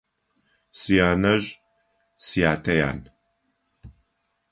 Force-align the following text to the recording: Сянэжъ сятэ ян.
Сянэжъ 0.79 1.47
сятэ 2.27 2.71
ян. 2.87 2.99